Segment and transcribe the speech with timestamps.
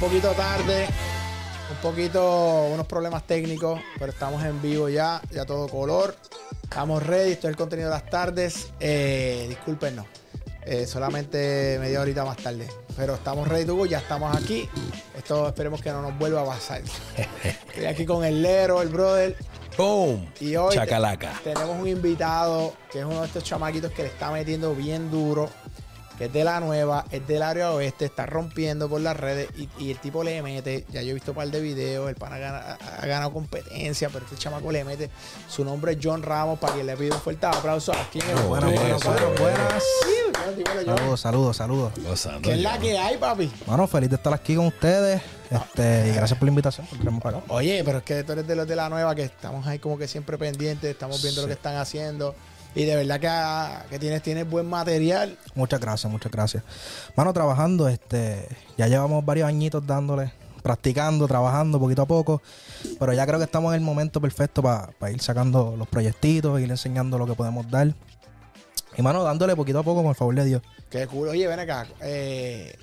[0.00, 0.86] poquito tarde,
[1.70, 6.14] un poquito, unos problemas técnicos, pero estamos en vivo ya, ya todo color.
[6.62, 8.68] Estamos ready, esto es el contenido de las tardes.
[8.78, 10.06] Eh, discúlpenos,
[10.62, 12.68] eh, solamente media horita más tarde.
[12.96, 14.68] Pero estamos ready to go, ya estamos aquí.
[15.16, 16.82] Esto esperemos que no nos vuelva a pasar.
[17.68, 19.36] Estoy aquí con el Lero, el brother.
[19.76, 20.28] ¡Boom!
[20.40, 21.40] Y hoy Chacalaca.
[21.44, 25.48] tenemos un invitado que es uno de estos chamaquitos que le está metiendo bien duro,
[26.18, 29.68] que es de la nueva, es del área oeste, está rompiendo por las redes y,
[29.78, 30.84] y el tipo le mete.
[30.90, 34.08] Ya yo he visto un par de videos, el pan ha, gana- ha ganado competencia,
[34.12, 35.10] pero este chamaco le mete.
[35.48, 38.36] Su nombre es John Ramos, para quien le pida un fuerte aplauso aquí en el
[38.38, 39.34] Oh, Buenas, buenas, Eso.
[39.40, 39.84] buenas.
[40.86, 41.92] Saludos, saludos, saludos.
[42.42, 43.50] ¿Qué es la que hay, papi?
[43.66, 45.20] Bueno, feliz de estar aquí con ustedes.
[45.50, 46.86] Este, y gracias por la invitación.
[47.20, 47.42] por.
[47.48, 49.96] Oye, pero es que tú eres de los de la nueva que estamos ahí como
[49.96, 52.34] que siempre pendientes, estamos viendo lo que están haciendo.
[52.78, 55.36] Y de verdad que, ah, que tienes, tienes buen material.
[55.56, 56.62] Muchas gracias, muchas gracias.
[57.16, 62.40] Mano, trabajando, este, ya llevamos varios añitos dándole, practicando, trabajando poquito a poco.
[63.00, 66.70] Pero ya creo que estamos en el momento perfecto para ir sacando los proyectitos, ir
[66.70, 67.92] enseñando lo que podemos dar.
[68.96, 70.62] Y mano, dándole poquito a poco con el favor de Dios.
[70.88, 71.30] Qué cool.
[71.30, 71.84] Oye, ven acá.
[72.00, 72.76] eh,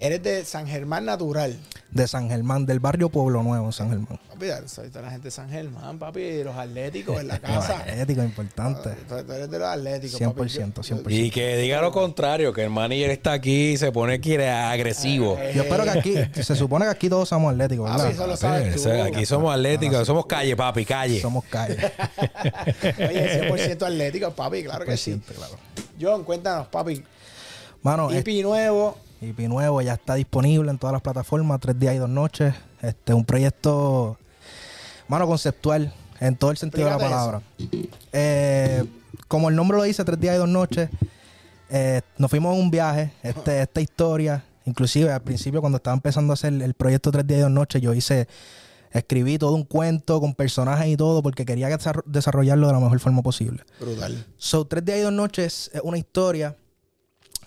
[0.00, 1.56] eres de San Germán Natural.
[1.90, 4.18] De San Germán, del barrio Pueblo Nuevo, San Germán.
[4.30, 6.42] Papi, soy toda la gente de San Germán, papi.
[6.44, 7.82] Los atléticos en la casa.
[7.86, 8.90] ético, importante.
[9.08, 10.40] Tú, tú eres de los atléticos, papi.
[10.48, 11.10] 100%, Yo- 100%.
[11.10, 15.36] Y que diga lo contrario, que el manager está aquí y se pone que agresivo.
[15.38, 18.14] Eh, Yo espero que aquí, se supone que aquí todos somos atléticos, Papi, ¿verdad?
[18.14, 18.90] eso lo Sí, sabes tú.
[19.16, 21.20] aquí somos atléticos, somos calle, papi, calle.
[21.20, 21.76] Somos calle.
[22.98, 24.62] Oye, 100% atléticos, papi.
[24.62, 25.20] Claro que sí.
[25.36, 25.56] Claro.
[26.00, 27.02] John, cuéntanos, papi.
[27.82, 28.96] Mano, IP nuevo.
[29.20, 32.54] IP nuevo ya está disponible en todas las plataformas, tres días y dos noches.
[32.82, 34.18] Este, un proyecto,
[35.08, 37.42] mano, conceptual en todo el sentido de la palabra.
[38.12, 38.84] Eh,
[39.28, 40.88] como el nombre lo dice, tres días y dos noches.
[41.68, 46.32] eh, nos fuimos en un viaje, este, esta historia, inclusive al principio cuando estaba empezando
[46.32, 48.26] a hacer el proyecto Tres días y dos noches, yo hice,
[48.90, 52.98] escribí todo un cuento con personajes y todo porque quería desarro- desarrollarlo de la mejor
[53.00, 53.62] forma posible.
[53.78, 54.26] Brutal.
[54.38, 56.56] So, Tres días y dos noches es una historia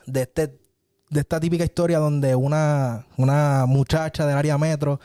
[0.05, 0.57] de este
[1.13, 4.99] de esta típica historia donde una, una muchacha del área metro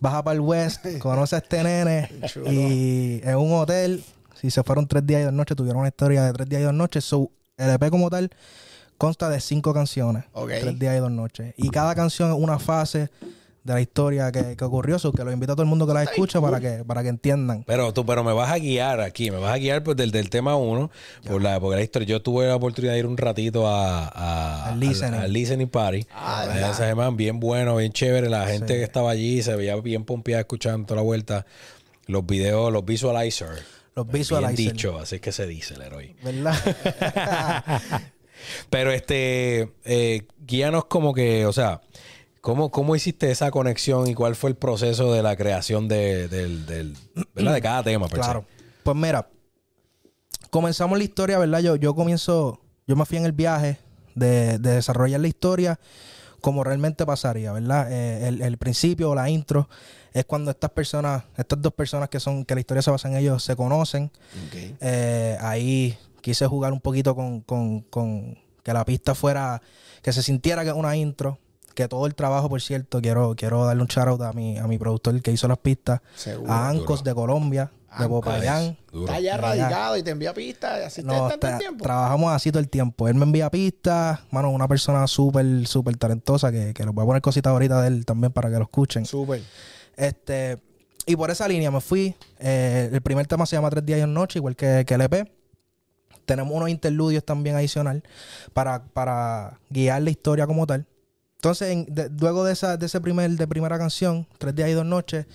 [0.00, 2.10] baja para el west, conoce a este nene
[2.46, 6.24] y en un hotel, si se fueron tres días y dos noches, tuvieron una historia
[6.24, 7.04] de tres días y dos noches.
[7.04, 8.30] So, el EP como tal
[8.98, 10.50] consta de cinco canciones, Ok.
[10.60, 11.54] tres días y dos noches.
[11.56, 13.10] Y cada canción es una fase
[13.64, 15.94] de la historia que, que ocurrió, so, que lo invito a todo el mundo que
[15.94, 17.62] la escuche para que, para que entiendan.
[17.66, 20.30] Pero tú, pero me vas a guiar aquí, me vas a guiar pues, del, del
[20.30, 20.90] tema uno,
[21.26, 22.08] por la, porque la historia.
[22.08, 25.14] Yo tuve la oportunidad de ir un ratito a, a- Al listening.
[25.20, 26.04] al listening party.
[26.12, 28.28] Ah, en San Germán, bien bueno, bien chévere.
[28.28, 31.46] La gente que estaba allí se veía bien pompeada escuchando toda la vuelta.
[32.06, 33.62] Los videos, los visualizers.
[33.94, 34.56] Los Bien visualizers.
[34.72, 36.16] dicho, así es que se dice el héroe.
[36.24, 36.56] ¿Verdad?
[38.70, 41.80] Pero este, eh, guíanos como que, o sea,
[42.42, 46.66] ¿cómo, ¿cómo hiciste esa conexión y cuál fue el proceso de la creación de, del,
[46.66, 46.96] del-
[47.34, 47.54] ¿verdad?
[47.54, 48.06] de cada tema?
[48.08, 48.14] se?
[48.16, 48.44] Claro.
[48.82, 49.26] Pues mira,
[50.50, 51.60] comenzamos la historia, ¿verdad?
[51.60, 53.78] Yo, yo comienzo, yo me fui en el viaje
[54.14, 55.80] de, de desarrollar la historia
[56.40, 57.90] como realmente pasaría, ¿verdad?
[57.92, 59.68] Eh, el, el principio o la intro
[60.12, 63.16] es cuando estas personas, estas dos personas que son, que la historia se basa en
[63.16, 64.10] ellos, se conocen.
[64.80, 69.62] Eh, ahí quise jugar un poquito con, con- con que la pista fuera,
[70.02, 71.38] que se sintiera que es una intro.
[71.74, 74.66] Que todo el trabajo, por cierto, quiero, quiero darle un shout out a mi, a
[74.66, 76.52] mi productor que hizo las pistas, Seguro.
[76.52, 78.08] a Ancos de Colombia, de Ancos.
[78.22, 78.76] Popayán.
[78.90, 79.06] Duro.
[79.06, 80.80] Está ya radicado y te envía pistas.
[80.86, 81.82] Así No, está tanto está- tiempo.
[81.84, 83.08] trabajamos así todo el tiempo.
[83.08, 87.06] Él me envía pistas, mano, una persona súper, súper talentosa que, que les voy a
[87.06, 89.06] poner cositas ahorita de él también para que lo escuchen.
[89.06, 89.42] Súper.
[89.96, 90.58] Este,
[91.06, 92.14] y por esa línea me fui.
[92.38, 95.00] Eh, el primer tema se llama Tres días y una noche, igual que, que el
[95.00, 95.30] EP.
[96.24, 98.02] Tenemos unos interludios también adicional
[98.52, 100.86] para, para guiar la historia como tal.
[101.42, 104.74] Entonces, en- de- luego de esa de ese primer de primera canción, Tres días y
[104.74, 105.26] dos noches,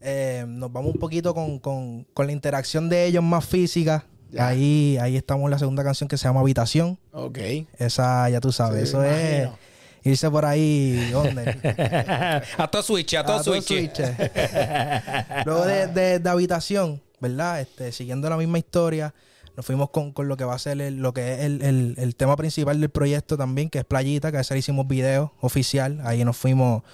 [0.00, 4.04] eh, nos vamos un poquito con, con- con la interacción de ellos más física.
[4.36, 6.98] Ahí, ahí estamos en la segunda canción que se llama Habitación.
[7.12, 7.38] Ok.
[7.78, 9.58] Esa, ya tú sabes, Sí, eso es imagino.
[10.02, 11.56] irse por ahí, ¿dónde?
[12.58, 13.94] a todo switch, a todo todo switch.
[13.94, 14.00] switch.
[15.46, 17.60] Luego de, de- de habitación, ¿verdad?
[17.60, 19.14] Este, siguiendo la misma historia,
[19.58, 21.94] nos fuimos con, con lo que va a ser el- lo que es el, el-
[21.98, 26.00] el tema principal del proyecto también, que es Playita, que a hicimos video oficial.
[26.04, 26.84] Ahí nos fuimos,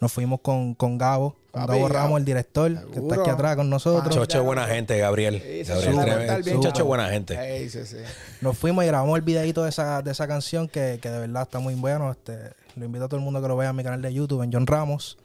[0.00, 1.88] nos fuimos con, con Gabo, con Papi, Gabo.
[1.88, 4.14] Ramos, el director, que está aquí atrás con nosotros.
[4.14, 5.42] Chocho buena gente, Gabriel.
[5.42, 7.34] Sí, Gabriel bien Chocho buena gente.
[7.36, 7.96] Ey, sí, sí.
[8.40, 11.42] Nos fuimos y grabamos el videito de esa, de esa canción que, que de verdad
[11.42, 12.12] está muy bueno.
[12.12, 12.38] Este,
[12.76, 14.52] lo invito a todo el mundo que lo vea en mi canal de YouTube, en
[14.52, 15.18] John Ramos.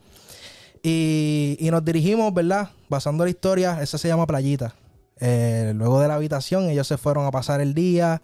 [0.82, 2.70] Y, y nos dirigimos, ¿verdad?
[2.88, 4.74] Basando la historia, esa se llama Playita.
[5.20, 8.22] Eh, luego de la habitación, ellos se fueron a pasar el día,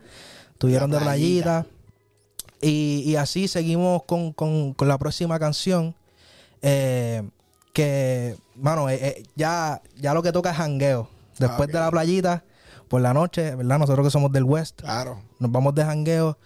[0.58, 1.67] tuvieron de playita.
[2.61, 5.94] Y, y así seguimos con, con- con la próxima canción.
[6.62, 7.23] eh,
[7.75, 11.08] que, mano, eh, eh, ya, ya lo que toca es jangueo.
[11.38, 11.73] Después ok.
[11.75, 12.44] de la playita,
[12.88, 13.81] por la noche, ¿verdad?
[13.81, 15.20] Nosotros que somos del West, Claro.
[15.40, 16.38] nos vamos de jangueo.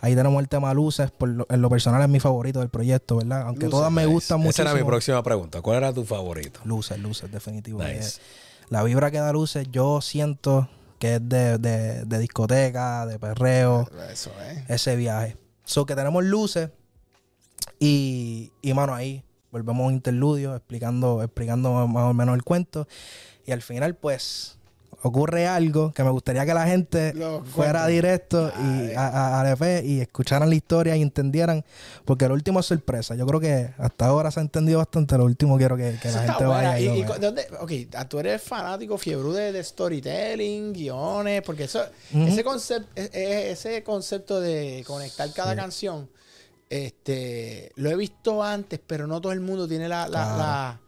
[0.00, 1.10] Ahí tenemos el tema Luces.
[1.10, 3.42] Por lo- en lo personal es mi favorito del proyecto, ¿verdad?
[3.42, 4.12] Aunque Luces, todas me Nice.
[4.14, 4.50] gustan mucho.
[4.50, 5.60] Esa era mi próxima pregunta.
[5.60, 6.60] ¿Cuál era tu favorito?
[6.64, 7.82] Luces, luces, definitivo.
[7.82, 8.20] Nice.
[8.20, 8.22] Eh,
[8.68, 10.68] la vibra que da luces, yo siento
[10.98, 14.64] que es de, de- de discoteca, de perreo, Eso, ¿eh?
[14.68, 15.36] ese viaje.
[15.64, 16.70] So que tenemos luces
[17.78, 22.88] y, y mano, ahí volvemos a un interludio explicando, explicando más o menos el cuento.
[23.44, 24.55] Y al final, pues,
[25.06, 29.84] ocurre algo que me gustaría que la gente Lo fuera directo y a, a, EP
[29.84, 31.64] y escucharan la historia y entendieran,
[32.04, 33.14] porque lo último es sorpresa.
[33.14, 36.18] Yo creo que hasta ahora se ha entendido bastante, lo último quiero que, que la
[36.22, 36.70] gente buena.
[36.70, 41.64] vaya y, Y- ¿dónde- ok, ah, tú eres fanático, fiebre de, de storytelling, guiones, porque
[41.64, 41.82] eso,
[42.12, 42.24] Ujú.
[42.26, 46.08] ese, concepto, ese concepto de conectar cada canción,
[46.68, 50.80] este, lo he visto antes, pero no todo el mundo tiene la, la, la-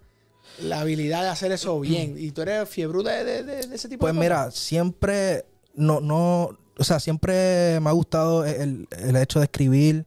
[0.61, 2.17] la habilidad de hacer eso bien.
[2.19, 6.00] Y tú eres fiebre de, de- de- de ese tipo Pues de mira, siempre no,
[6.00, 10.05] no, o sea, siempre me ha gustado el, el hecho de escribir,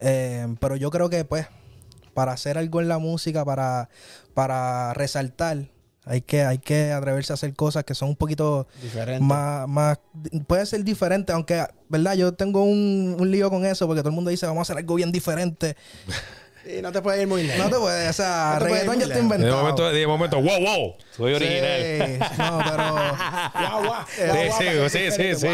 [0.00, 1.46] eh, pero yo creo que pues
[2.14, 3.88] para hacer algo en la música, para,
[4.34, 5.68] para resaltar,
[6.04, 8.82] hay que, hay que atreverse a hacer cosas que son un poquito cosas?
[8.82, 9.24] Diferente.
[9.24, 9.98] más, más,
[10.46, 12.14] puede ser diferente, aunque, ¿verdad?
[12.14, 14.78] Yo tengo un, un lío con eso, porque todo el mundo dice, vamos a hacer
[14.78, 15.76] algo bien diferente.
[16.66, 17.64] Y no te puedes ir muy lejos.
[17.64, 19.28] No te puedes, o sea, No te puedes reggaetón ya está lejos.
[19.30, 19.62] De inventado.
[19.62, 21.80] momento, de momento, wow, wow, soy original.
[21.80, 22.94] Sí, no, pero...
[23.68, 25.48] Guau, guau, Sí, guau, sí, sí, sí, sí,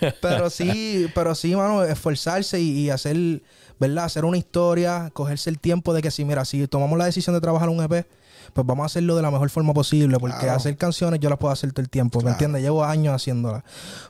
[0.00, 0.08] sí.
[0.22, 3.42] Pero sí, pero sí, mano, esforzarse y, y hacer,
[3.78, 4.04] ¿verdad?
[4.04, 7.40] Hacer una historia, cogerse el tiempo de que si, mira, si tomamos la decisión de
[7.40, 8.06] trabajar un EP,
[8.52, 10.54] pues vamos a hacerlo de la mejor forma posible, porque Claro.
[10.56, 12.34] hacer canciones yo las puedo hacer todo el tiempo, ¿me Claro.
[12.36, 12.62] entiendes?
[12.62, 13.64] Llevo años haciéndolas.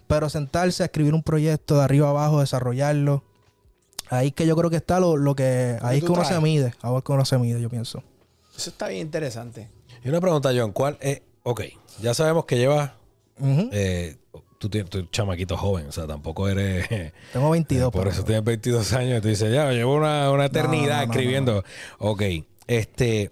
[0.06, 3.24] Pero sentarse a escribir un proyecto de arriba abajo, desarrollarlo,
[4.10, 6.22] ahí es que yo creo que está lo, lo que, ahí es tú que uno
[6.22, 6.36] traes.
[6.36, 8.02] se mide, es que uno se mide, yo pienso.
[8.56, 9.68] Eso está bien interesante.
[10.04, 11.22] Y una pregunta, John, ¿cuál es?
[11.42, 11.62] Ok,
[12.00, 12.92] ya sabemos que llevas,
[13.40, 14.16] eh,
[14.58, 16.88] tú tienes tu chamaquito joven, o sea, tampoco eres...
[17.32, 17.92] Tengo 22.
[17.92, 21.06] por pero- eso tienes 22 años y tú dices, ya, llevo una, una eternidad no,
[21.06, 21.64] no, escribiendo.
[21.98, 22.22] Ok,
[22.66, 23.30] este,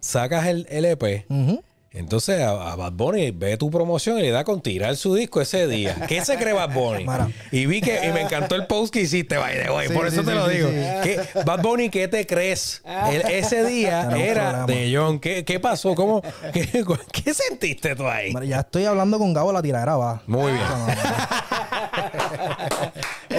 [0.00, 1.62] sacas el, el EP, Ujú.
[1.96, 5.40] Entonces a, a Bad Bunny ve tu promoción y le da con tirar su disco
[5.40, 5.94] ese día.
[6.08, 7.04] ¿Qué se cree Bad Bunny?
[7.04, 7.28] Mara.
[7.50, 10.26] Y vi que y me encantó el post que hiciste, way, Sí, por eso sí,
[10.26, 10.68] te sí, lo digo.
[10.68, 10.74] sí.
[11.02, 12.82] ¿Qué- Bad Bunny, ¿qué te crees?
[13.10, 15.18] El- ese día era de John.
[15.20, 15.94] ¿Qué, qué pasó?
[15.94, 16.22] ¿Cómo,
[16.52, 18.32] qué, qué sentiste tú ahí?
[18.46, 20.22] Ya estoy hablando con Gabo, la tiradera va.
[20.26, 20.64] Muy bien.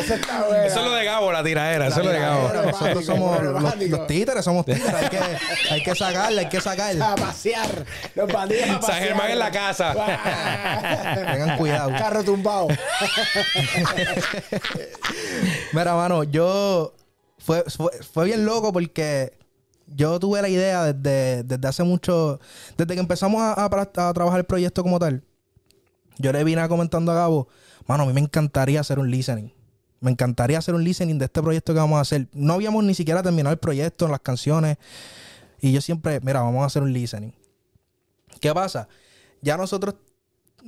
[0.08, 0.64] Eso está bueno.
[0.64, 1.88] Eso es lo de Gabo, la tiraera.
[1.88, 2.48] Eso es lo de Gabo.
[2.48, 2.72] tiradera.
[2.72, 4.94] Nosotros somos los, títeres, somos títeres.
[4.94, 5.20] Hay que,
[5.70, 7.02] hay que sacarle, hay que sacar.
[7.02, 7.86] A pasear.
[8.16, 9.04] Los bandidos a San pasear.
[9.04, 9.94] Germán en la casa.
[11.32, 11.90] Tengan cuidado.
[11.90, 12.68] Carro tumbado.
[15.74, 16.94] Mira, mano, yo.
[17.40, 19.38] Fue, fue, fue bien loco porque
[19.88, 22.40] yo tuve la idea desde, desde hace mucho.
[22.78, 25.24] Desde que empezamos a, a a trabajar el proyecto como tal.
[26.18, 27.48] Yo le vine comentando a Gabo,
[27.86, 29.52] mano, a mí me encantaría hacer un listening.
[30.00, 32.28] Me encantaría hacer un listening de este proyecto que vamos a hacer.
[32.34, 34.78] No habíamos ni siquiera terminado el proyecto, las canciones.
[35.60, 37.34] Y yo siempre, mira, vamos a hacer un listening.
[38.40, 38.88] ¿Qué pasa?
[39.42, 39.96] Ya nosotros,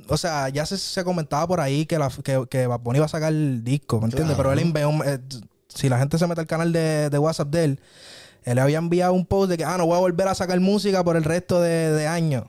[0.07, 3.05] o sea, ya se, se comentaba por ahí que, la, que, que Bad Bunny iba
[3.05, 4.35] a sacar el disco, ¿me entiendes?
[4.35, 5.19] Pero él envió, eh,
[5.67, 7.79] si la gente se mete al canal de, de WhatsApp de él,
[8.43, 10.59] él le había enviado un post de que, ah, no voy a volver a sacar
[10.59, 12.45] música por el resto de, de años.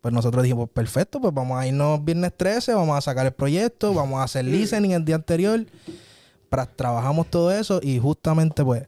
[0.00, 3.92] Pues nosotros dijimos, perfecto, pues vamos a irnos viernes 13, vamos a sacar el proyecto,
[3.92, 5.66] vamos a hacer listening el día anterior.
[6.50, 8.82] Pra- trabajamos todo eso y justamente pues,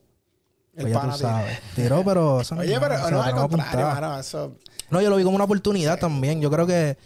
[0.75, 1.59] El pues ya tú sabes.
[1.77, 2.41] Tiró, pero...
[2.43, 4.19] eso Oye, no- pero no, lo al contrario, mano.
[4.19, 4.57] Eso.
[4.91, 6.41] No, yo lo vi como una oportunidad también.
[6.41, 6.99] Yo creo que,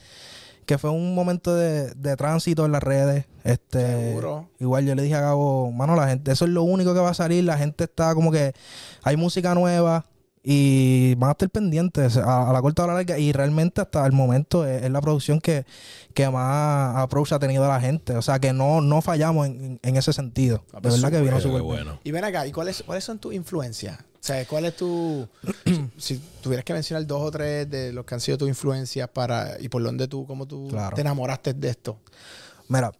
[0.64, 3.26] que fue un momento de, de tránsito en las redes.
[3.44, 4.48] Este, Seguro.
[4.58, 7.10] Igual yo le dije a Gabo, mano, la gente, eso es lo único que va
[7.10, 7.44] a salir.
[7.44, 8.54] La gente está como que
[9.04, 10.04] hay música nueva
[10.48, 13.18] y van a estar pendientes a, a la corta o a la larga.
[13.18, 15.66] Y realmente hasta el momento es, es la producción que,
[16.14, 18.14] que más approach ha tenido la gente.
[18.16, 20.62] O sea que no, no fallamos en, en- ese sentido.
[20.72, 21.98] Ah, De verdad que vino súper bueno.
[22.04, 23.98] Y ven acá, ¿y cuáles, cuáles son tus influencias?
[23.98, 25.28] O sea, ¿cuál es tu.
[25.96, 29.60] si tuvieras que mencionar dos o tres de los que han sido tus influencias para.
[29.60, 30.94] y por dónde tú, cómo tú Claro.
[30.94, 31.98] te enamoraste de esto?
[32.68, 32.92] Mira,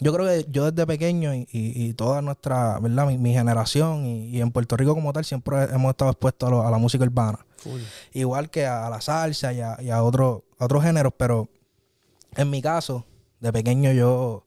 [0.00, 3.06] yo creo que yo desde pequeño y, y- toda nuestra, ¿verdad?
[3.06, 6.50] Mi, mi generación y, y en Puerto Rico como tal siempre hemos estado expuestos a,
[6.50, 7.38] lo- a la música urbana.
[7.58, 7.80] Full.
[8.12, 11.48] Igual que a, la salsa y a, y a otro- otros géneros, pero
[12.36, 13.04] en mi caso,
[13.40, 14.44] de pequeño yo,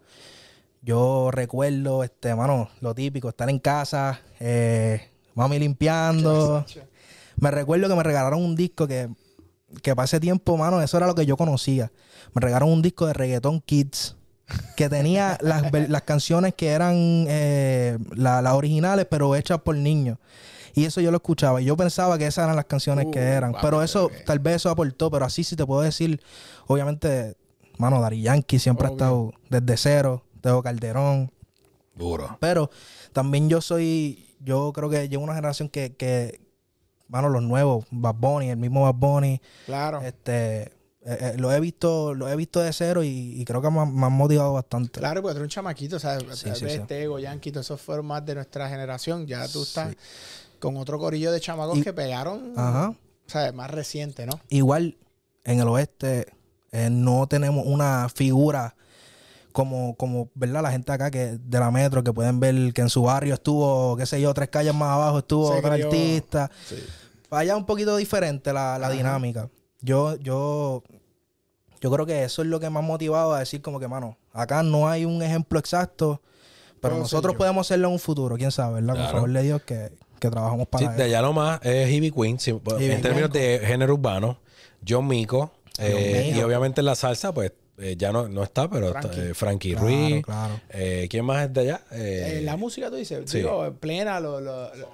[0.81, 6.65] yo recuerdo, este, mano, lo típico, estar en casa, eh, mami limpiando.
[7.37, 9.07] Me recuerdo que me regalaron un disco que,
[9.81, 11.89] que para ese tiempo, mano, eso era lo que yo conocía.
[12.33, 14.17] Me regalaron un disco de reggaeton kids.
[14.75, 16.95] Que tenía las, las canciones que eran
[17.27, 20.17] eh, la- las originales, pero hechas por niños.
[20.75, 21.61] Y eso yo lo escuchaba.
[21.61, 23.51] Y yo pensaba que esas eran las canciones Uh, que eran.
[23.51, 25.09] papi, pero eso, tal vez eso aportó.
[25.11, 26.21] Pero así sí te puedo decir,
[26.67, 27.35] obviamente,
[27.77, 28.93] mano, Dari Yankee siempre Obvio.
[28.93, 30.23] ha estado desde cero.
[30.41, 31.31] Teo Calderón.
[31.95, 32.37] Duro.
[32.39, 32.69] Pero
[33.11, 36.39] también yo soy, yo creo que llevo una generación que, que
[37.09, 40.01] mano, los nuevos, Bad Bunny, el mismo Bad Bunny, Claro.
[40.01, 40.71] este,
[41.05, 43.07] eh, eh, lo he visto, lo he visto de cero y,
[43.41, 44.99] y creo que me, ha- me han motivado bastante.
[44.99, 46.79] Claro, porque tú eres un chamaquito, o sea, Sí, sí, sí.
[46.87, 49.25] Tego, Yankee, todos esos fueron más de nuestra generación.
[49.25, 49.95] Ya tú estás
[50.59, 52.89] con otro corillo de chamacos Y- que pegaron, Ajá.
[52.89, 54.39] o sea, más reciente, ¿no?
[54.49, 54.97] Igual
[55.45, 56.27] en el oeste
[56.71, 58.75] eh, no tenemos una figura
[59.53, 60.61] como, como, ¿verdad?
[60.61, 63.95] La gente acá que de la metro que pueden ver que en su barrio estuvo,
[63.97, 65.87] qué sé yo, tres calles más abajo estuvo Se otro crió.
[65.87, 66.51] artista.
[67.31, 69.49] Allá un poquito diferente la, la dinámica.
[69.81, 70.83] Yo, yo,
[71.81, 74.17] yo creo que eso es lo que me ha motivado a decir como que, mano,
[74.33, 76.21] acá no hay un ejemplo exacto,
[76.81, 78.93] pero nosotros podemos hacerlo en un futuro, quién sabe, ¿verdad?
[78.95, 79.07] Claro.
[79.09, 81.03] Por favor de Dios que, que trabajamos Sí, para de eso.
[81.05, 84.39] allá lo más es Ivy Queen, sí, Ivy en términos de género urbano.
[84.87, 85.51] John Mico.
[85.77, 89.21] eh, y obviamente en la salsa, pues eh, ya no, no está, pero está, Frankie.
[89.29, 90.25] eh, Frankie Claro, Ruiz.
[90.25, 90.59] claro.
[90.69, 91.81] Eh, ¿Quién más es de allá?
[91.91, 93.37] Eh, Eh, la música, tú dices, sí.
[93.37, 94.89] digo, en plena, lo- lo- lo-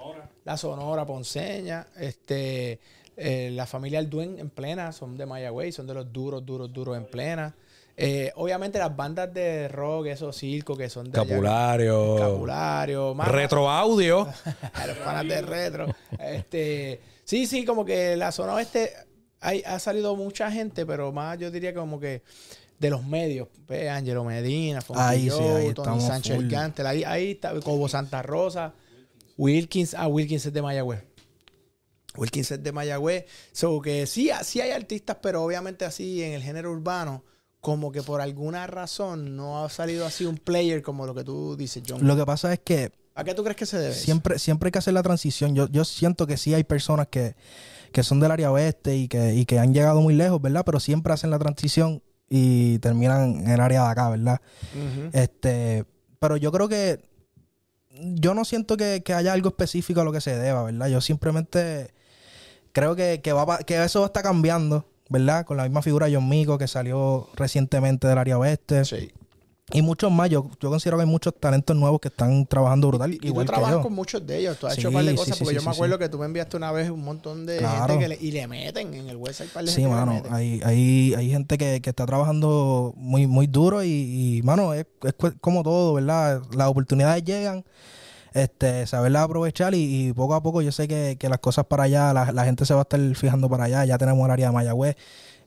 [0.45, 2.79] la Sonora Ponceña, este,
[3.17, 6.95] eh, la familia Alduen en plena, son de Mayagüey, son de los duros, duros, duros
[6.95, 7.53] en plena.
[7.97, 12.15] Eh, obviamente las bandas de rock, esos circos que son de allá, Capulario.
[12.17, 14.25] Capulario, más- Retro audio.
[14.87, 15.87] los panas de retro.
[16.19, 18.91] Este, sí, sí, como que la zona oeste
[19.39, 22.21] hay, ha salido mucha gente, pero más yo diría como que
[22.79, 26.47] de los medios, pues, Angelo Medina, Ahí sí, ahí Tony Sánchez full.
[26.49, 28.73] Gantel, ahí, ahí está Cobo Santa Rosa,
[29.37, 31.03] Wilkins, ah, Wilkins es de Mayagüez.
[32.17, 33.25] Wilkins es de Mayagüez.
[33.51, 37.23] So que sí, sí hay artistas, pero obviamente así en el género urbano,
[37.59, 41.55] como que por alguna razón no ha salido así un player como lo que tú
[41.57, 42.05] dices, John.
[42.05, 43.93] Lo que pasa es que ¿A qué tú crees que se debe?
[43.93, 45.55] siempre, siempre hay que hacer la transición.
[45.55, 47.35] Yo, yo siento que sí hay personas que,
[47.91, 50.63] que son del área oeste y que, y que han llegado muy lejos, ¿verdad?
[50.65, 54.41] Pero siempre hacen la transición y terminan en el área de acá, ¿verdad?
[55.13, 55.85] Este,
[56.19, 56.99] pero yo creo que
[57.99, 60.87] yo no siento que, que haya algo específico a lo que se deba, ¿verdad?
[60.87, 61.93] Yo simplemente
[62.71, 63.33] creo que, que,
[63.65, 65.45] que eso está cambiando, ¿verdad?
[65.45, 68.85] Con la misma figura de John Mico que salió recientemente del área oeste.
[68.85, 69.11] Sí.
[69.71, 70.29] Y muchos más.
[70.29, 73.13] Yo, yo considero que hay muchos talentos nuevos que están trabajando brutal.
[73.15, 73.81] Y igual tú que trabajas yo.
[73.81, 74.59] con muchos de ellos.
[74.59, 76.07] Tú has Sí, hecho un par de cosas sí, porque sí, yo me acuerdo que
[76.07, 77.87] tú me enviaste una vez un montón de Claro.
[77.93, 79.49] gente que le, y le meten en el website.
[79.49, 83.47] par de Sí, gente mano, hay, hay, hay gente que, que está trabajando muy, muy
[83.47, 83.87] duro y,
[84.37, 86.43] y, mano, es, es como todo, ¿verdad?
[86.55, 87.65] Las oportunidades llegan,
[88.35, 91.83] este, saberlas aprovechar y, y poco a poco yo sé que, que las cosas para
[91.85, 93.83] allá, la, la gente se va a estar fijando para allá.
[93.85, 94.95] Ya tenemos el área de Mayagüez,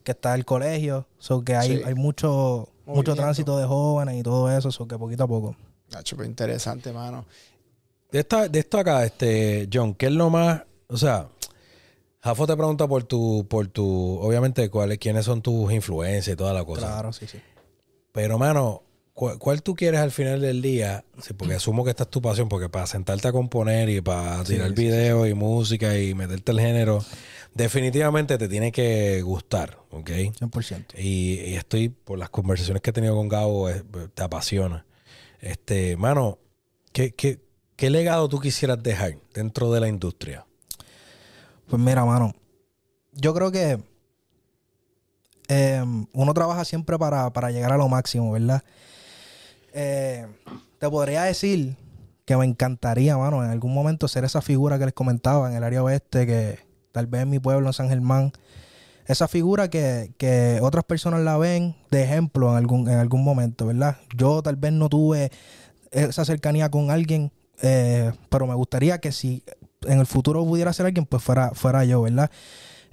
[0.05, 1.83] que está el colegio, so que hay, Sí.
[1.85, 5.57] hay mucho, mucho tránsito de jóvenes y todo eso, so que poquito a poco.
[5.93, 7.25] Nacho, pero interesante, mano.
[8.11, 10.63] De, esta, de esto acá, este, John, ¿qué es lo más?
[10.89, 11.29] O sea,
[12.21, 16.53] Jafo te pregunta por tu, por tu, obviamente, cuáles, quiénes son tus influencias y toda
[16.53, 16.87] la cosa.
[16.87, 17.39] Claro, sí, sí.
[18.13, 18.83] Pero, mano,
[19.19, 21.05] ¿cuál, cuál tú quieres al final del día?
[21.21, 24.45] Sí, porque asumo que esta es tu pasión, porque para sentarte a componer y para
[24.45, 27.05] Sí, tirar sí, videos y música y meterte el género,
[27.53, 30.09] definitivamente te tiene que gustar, ¿ok?
[30.11, 30.95] 100%.
[30.97, 33.83] Y, y estoy, por las conversaciones que he tenido con Gabo, es-
[34.15, 34.87] te apasiona.
[35.41, 36.39] Este, mano,
[36.93, 37.41] ¿qué, qué,
[37.75, 40.47] qué legado tú quisieras dejar dentro de la industria?
[41.69, 42.35] Pues mira, mano,
[43.13, 43.79] yo creo que
[45.49, 45.83] eh,
[46.13, 48.63] uno trabaja siempre para, para llegar a lo máximo, ¿verdad?
[49.73, 50.27] Eh,
[50.79, 51.77] te podría decir
[52.25, 55.65] que me encantaría, mano, en algún momento ser esa figura que les comentaba en el
[55.65, 56.59] área oeste, que
[56.93, 58.33] tal vez en mi pueblo, en San Germán,
[59.07, 63.67] esa figura que, que otras personas la ven de ejemplo en algún, en algún momento,
[63.67, 63.97] ¿verdad?
[64.15, 65.31] Yo tal vez no tuve
[65.91, 67.33] esa cercanía con alguien,
[67.63, 69.43] eh, pero me gustaría que si
[69.87, 72.31] en el futuro pudiera ser alguien, pues fuera, fuera yo, ¿verdad?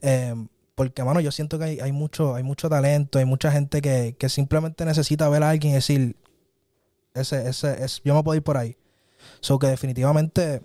[0.02, 0.34] Eh,
[0.76, 4.16] porque, mano, yo siento que hay, hay mucho, hay mucho talento, hay mucha gente que,
[4.18, 6.16] que simplemente necesita ver a alguien y decir,
[7.16, 8.78] ese, ese, es, yo me puedo ir por ahí.
[9.40, 10.62] So que definitivamente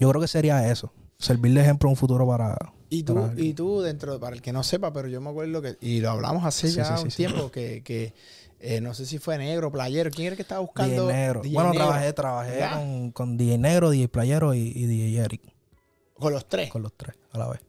[0.00, 0.92] yo creo que sería eso.
[1.18, 2.56] Servir de ejemplo en un futuro para.
[2.88, 5.60] Y tú, para y tú dentro, para el que no sepa, pero yo me acuerdo
[5.60, 8.14] que, y lo hablamos hace Sí, ya sí, un sí, tiempo, que, que
[8.60, 11.06] eh, no sé si fue negro, playero, ¿quién era el que estaba DJ buscando?
[11.08, 11.40] Negro.
[11.42, 11.86] DJ bueno, Negro.
[11.86, 12.72] trabajé, trabajé ¿Verdad?
[12.78, 15.42] con, con DJ Negro, DJ Playero y, y DJ Eric.
[16.14, 16.70] Con los tres.
[16.70, 17.60] Con los tres a la vez.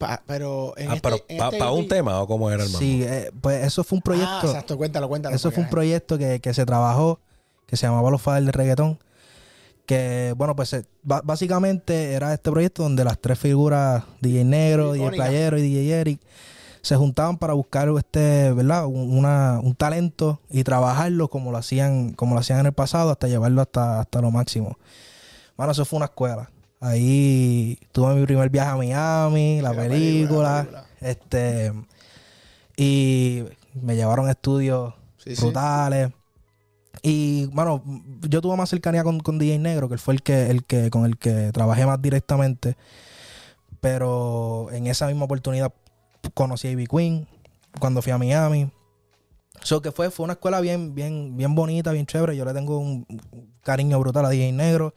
[0.00, 2.62] Pa- pero en Ah, este, pero en ¿para este un vi- tema o cómo era
[2.64, 2.78] el mambo?
[2.78, 4.46] Sí, eh, pues eso fue un Ah, proyecto.
[4.46, 5.36] exacto, cuéntalo, cuéntalo.
[5.36, 7.20] Eso fue un proyecto que, que se trabajó,
[7.66, 8.98] que se llamaba Los Faders de Reggaetón.
[9.84, 15.10] Que, bueno, pues eh, básicamente era este proyecto donde las tres figuras, DJ Negro, DJ.
[15.10, 16.20] Playero y DJ Eric,
[16.80, 18.86] se juntaban para buscar este, ¿verdad?
[18.86, 23.10] Un, una- un talento y trabajarlo como lo hacían, como lo hacían en el pasado,
[23.10, 24.78] hasta llevarlo hasta, hasta lo máximo.
[25.58, 26.48] Bueno, eso fue una escuela.
[26.80, 30.86] Ahí tuve mi primer viaje a Miami, la película, película, la película.
[31.00, 31.72] este
[32.76, 33.44] y
[33.74, 35.42] me llevaron a estudios Sí, sí.
[35.42, 36.10] brutales.
[37.02, 37.82] Y bueno,
[38.28, 41.04] yo tuve más cercanía con, con DJ Negro, que fue el que, el que, con
[41.04, 42.76] el que trabajé más directamente.
[43.80, 45.72] Pero en esa misma oportunidad
[46.34, 47.28] conocí a Ivy Queen
[47.78, 48.70] cuando fui a Miami.
[49.62, 52.36] So que fue, fue una escuela bien, bien, bien bonita, bien chévere.
[52.36, 53.06] Yo le tengo un
[53.62, 54.94] cariño brutal a DJ Negro.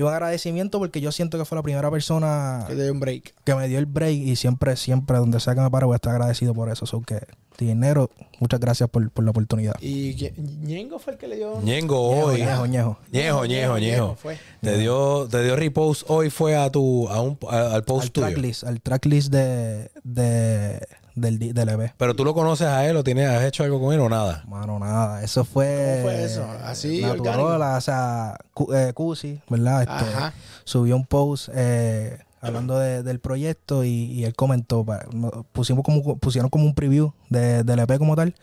[0.00, 3.00] Y un agradecimiento porque yo siento que fue la primera persona Que te dé un
[3.00, 3.34] break.
[3.44, 5.96] que me dio el break y siempre, siempre, donde sea que me pare, voy a
[5.96, 6.86] estar agradecido por eso.
[6.86, 7.20] So que,
[7.58, 9.74] DJ Negro, muchas gracias por, por la oportunidad.
[9.82, 11.60] ¿Y Ñengo fue el que le dio?
[11.60, 12.40] Ñengo hoy.
[12.40, 12.98] Ñejo, ñejo.
[13.12, 14.16] Ñejo, ñejo, ñejo.
[14.62, 18.10] Te dio, te dio repost hoy fue a tu, a un, a- al post Al
[18.12, 18.26] tuyo.
[18.28, 20.80] tracklist, al tracklist de, de,
[21.14, 21.94] del, del EP.
[21.96, 24.44] Pero tú lo conoces a él o tienes, has hecho algo con él o nada.
[24.48, 25.22] Mano, nada.
[25.22, 26.00] Eso fue.
[26.00, 26.46] ¿Cómo fue eso?
[26.64, 27.46] Así, orgánico.
[27.48, 28.36] o sea,
[28.74, 29.82] eh, Cusi, ¿verdad?
[29.82, 30.32] Este, Ajá.
[30.64, 34.86] subió un post eh, hablando de- del proyecto y, y él comentó,
[35.52, 38.34] pusimos como, pusieron como un preview de, del EP como tal.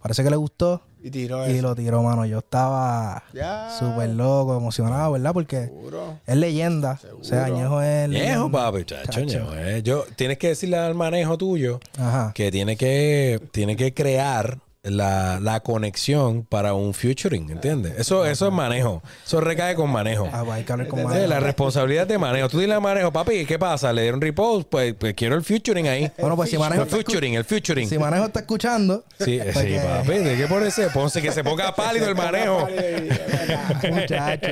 [0.00, 1.62] Parece que le gustó Y tiró y eso.
[1.62, 2.26] lo tiró, mano.
[2.26, 3.68] Yo estaba Ya.
[3.78, 5.32] súper loco, emocionado, ¿verdad?
[5.32, 6.18] Porque Seguro.
[6.26, 6.98] es leyenda.
[7.20, 7.62] O sea, Seguro.
[7.62, 8.08] Ñejo es.
[8.08, 8.50] Ñejo, leyenda.
[8.50, 9.24] papi, chacho, Chacho.
[9.26, 9.82] Ñejo, eh.
[9.82, 12.32] Yo, tienes que decirle al manejo tuyo Ajá.
[12.34, 17.94] que tiene que, tiene que crear la, la conexión para un featuring, ¿entiendes?
[17.98, 19.02] Eso, eso es manejo.
[19.24, 20.28] Eso recae con manejo.
[20.32, 21.26] Ah, pues hay que hablar con Sí, Manejo.
[21.26, 22.48] la responsabilidad de manejo.
[22.48, 23.92] Tú dile a manejo, papi, ¿qué pasa?
[23.92, 26.10] Le dieron repost, pues, pues quiero el featuring ahí.
[26.18, 27.88] Bueno, pues si Manejo El featuring, el featuring.
[27.88, 30.88] si Manejo está escuchando, Sí, sí, Porque- papi, ¿de qué ponerse?
[30.90, 32.66] Ponce que se ponga pálido el manejo.
[33.92, 34.48] muchacho.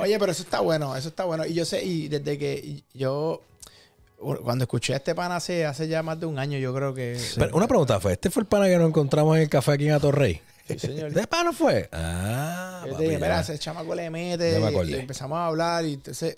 [0.00, 1.46] Oye, pero eso está bueno, eso está bueno.
[1.46, 3.40] Y yo sé, y desde que yo,
[4.44, 7.18] cuando escuché a este pan hace, hace ya más de un año, yo creo que...
[7.36, 9.86] Pero una pregunta fue, ¿este fue el pana que nos encontramos en el café aquí
[9.88, 10.40] en Atorrey?
[10.68, 11.12] Sí, señor.
[11.12, 11.88] ¿De pana fue?
[11.92, 13.26] Ah, Yo papi, te dije, ya.
[13.26, 14.60] mira, ese chamaco le mete.
[14.60, 16.36] Me y- empezamos a hablar y entonces...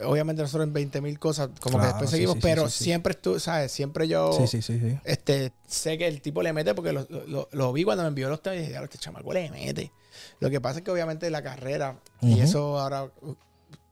[0.00, 3.14] Obviamente nosotros en 20 mil cosas, como que después sí, seguimos, sí, pero sí, siempre
[3.14, 3.72] tú, ¿sabes?
[3.72, 4.96] Siempre yo Sí, sí, sí, sí.
[5.02, 8.28] este, sé que el tipo le mete porque lo, lo- lo vi cuando me envió
[8.28, 9.90] los temas y dije, "Diablo, este chamaco le mete.
[10.38, 13.10] Lo que pasa es que obviamente la carrera, y eso ahora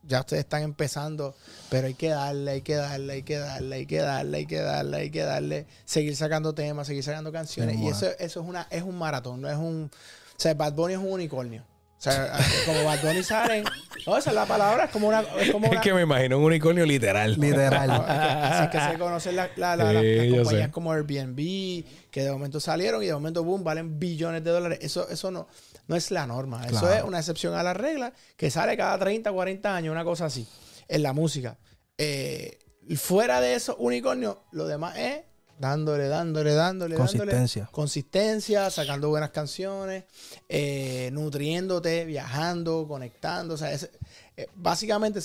[0.06, 1.34] ya ustedes están empezando,
[1.70, 4.60] pero hay que darle, hay que darle, hay que darle, hay que darle, hay que
[4.60, 7.76] darle, hay que darle, seguir sacando temas, seguir sacando canciones.
[7.76, 9.90] Sí, y eso, eso es una, es un maratón, no es un.
[9.92, 11.64] O sea, Bad Bunny es un unicornio.
[11.98, 13.64] O sea, como Bad Bunny salen.
[14.06, 15.20] No, esa es la palabra, es como una.
[15.40, 17.34] Es como Es una que me imagino un unicornio literal.
[17.40, 17.90] Literal.
[18.06, 22.30] así que se conocen la- la- la- la- Sí, las compañías como Airbnb, que de
[22.30, 24.78] momento salieron y de momento, boom, valen billones de dólares.
[24.82, 25.48] Eso, eso no,
[25.88, 26.64] no es la norma.
[26.66, 26.94] Eso Claro.
[26.94, 30.46] es una excepción a la regla que sale cada 30, 40 años, una cosa así,
[30.88, 31.56] en la música.
[31.98, 32.58] Eh,
[32.96, 35.20] fuera de eso, unicornio, lo demás es
[35.58, 37.62] dándole, dándole, dándole, Consistencia.
[37.62, 37.74] dándole.
[37.74, 40.04] Consistencia, sacando buenas canciones,
[40.48, 43.54] eh, nutriéndote, viajando, conectando.
[43.54, 43.90] O sea, es-
[44.36, 45.20] eh, básicamente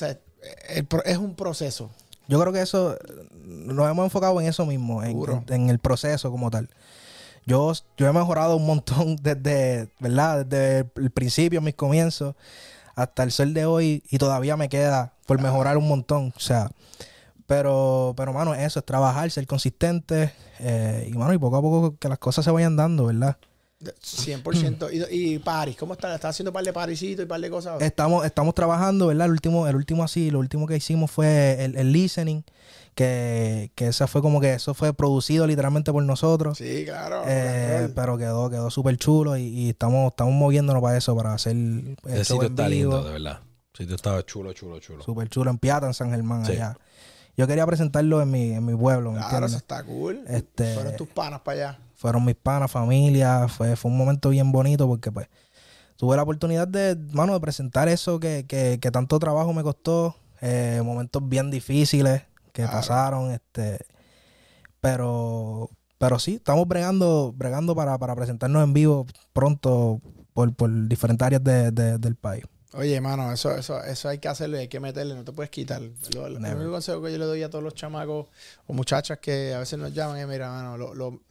[0.69, 1.91] el es un proceso.
[2.27, 2.97] Yo creo que eso, eh,
[3.31, 5.17] nos hemos enfocado en eso mismo, en,
[5.47, 6.69] en- en el proceso como tal.
[7.45, 10.45] Yo, yo he mejorado un montón desde, ¿verdad?
[10.45, 12.35] Desde el principio, mis comienzos,
[12.95, 16.33] hasta el sol de hoy, y todavía me queda por mejorar un montón.
[16.35, 16.69] O sea,
[17.55, 21.97] pero, pero, mano, eso es trabajar, ser consistente, eh, y, mano, y poco a poco
[21.97, 23.35] que las cosas se vayan dando, ¿verdad?
[23.77, 24.89] De- 100%.
[25.11, 26.15] y, y Paris, ¿cómo está?
[26.15, 27.81] ¿Está haciendo un par de parisitos y un par de cosas?
[27.81, 29.25] Estamos, estamos trabajando, ¿verdad?
[29.25, 32.43] El último, el último así, lo último que hicimos fue el, el listening,
[32.95, 36.57] que, que esa fue como que eso fue producido literalmente por nosotros.
[36.57, 37.23] sí, claro.
[37.27, 41.53] Eh, pero quedó, quedó súper chulo y, y estamos, estamos moviéndonos para eso, para hacer
[41.57, 42.93] el sitio está vivo.
[42.93, 43.39] lindo, de verdad.
[43.73, 45.03] El sitio estaba chulo, chulo, chulo.
[45.03, 46.51] Súper chulo en Piata, en San Germán, Sí.
[46.53, 46.77] allá.
[47.37, 49.61] Yo quería presentarlo en mi, en mi pueblo, ¿me Claro, eso entiendes?
[49.61, 50.23] está cool.
[50.27, 51.79] Este- Fueron tus panas para allá.
[51.95, 55.27] Fueron mis panas, familia, fue, fue un momento bien bonito porque pues
[55.97, 60.15] tuve la oportunidad de, mano, de presentar eso que, que, que tanto trabajo me costó,
[60.41, 62.77] eh, momentos bien difíciles que Claro.
[62.77, 63.85] pasaron, este,
[64.79, 70.01] pero, pero sí, estamos bregando, bregando para, para presentarnos en vivo pronto
[70.33, 72.43] por, por diferentes áreas de- de- del país.
[72.73, 75.49] Oye, mano, eso, eso, eso hay que hacerlo y hay que meterle, no te puedes
[75.49, 75.81] quitar.
[76.13, 78.27] Lo- el único consejo que yo le doy a todos los chamacos
[78.65, 81.21] o muchachas que a veces nos llaman es, mira, mano, lo- lo-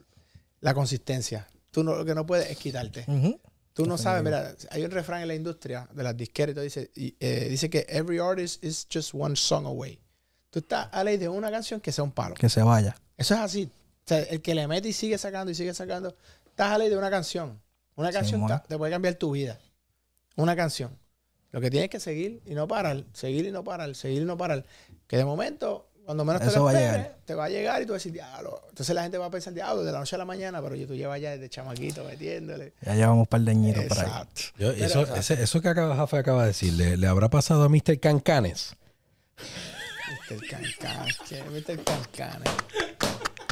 [0.61, 1.47] la consistencia.
[1.71, 3.05] Tú no, lo que no puedes es quitarte.
[3.73, 6.65] Tú no sabes, mira, hay un refrán en la industria de las disqueras y todo
[6.65, 9.99] dice, y, eh, dice que every artist is just one song away.
[10.51, 12.35] Tú estás a ley de una canción que sea un palo.
[12.35, 12.95] Que se vaya.
[13.17, 13.71] Eso es así.
[14.05, 16.91] O sea, el que le mete y sigue sacando y sigue sacando, estás a ley
[16.91, 17.59] de una canción.
[17.95, 19.59] Una canción te puede cambiar tu vida.
[20.37, 20.91] Una canción.
[21.53, 24.37] Lo que tienes que seguir y no parar, seguir y no parar, seguir y no
[24.37, 24.65] parar.
[25.07, 27.17] Que de momento Cuando menos te lo va a esperes, llegar.
[27.25, 28.63] te va a llegar y tú vas a decir, diablo.
[28.69, 30.87] Entonces la gente va a pensar, diablo, de la noche a la mañana, pero yo
[30.87, 32.73] tú llevas ya desde chamaquito metiéndole.
[32.83, 34.05] Ya llevamos un par de añitos por ahí.
[34.07, 34.41] Exacto.
[34.59, 37.07] Yo- Pero, eso, o sea, ese- eso que acaba, Jafe acaba de decir, ¿le, le
[37.07, 37.99] habrá pasado a Mr.
[38.01, 38.75] Cancanes?
[40.31, 40.41] Mr.
[40.49, 41.83] Cancan, ¿quién es Mr.
[41.85, 42.43] Cancan?